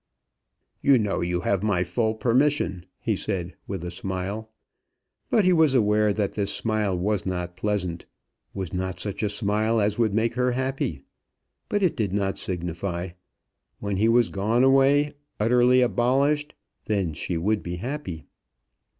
[0.81, 4.49] "You know you have my full permission," he said, with a smile.
[5.29, 8.07] But he was aware that this smile was not pleasant,
[8.51, 11.03] was not such a smile as would make her happy.
[11.69, 13.09] But it did not signify.
[13.77, 16.55] When he was gone away, utterly abolished,
[16.85, 18.25] then she would be happy.